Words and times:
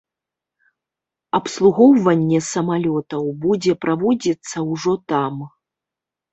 Абслугоўванне 1.39 2.39
самалётаў 2.51 3.23
будзе 3.47 3.73
праводзіцца 3.87 4.57
ўжо 4.73 4.93
там. 5.15 5.41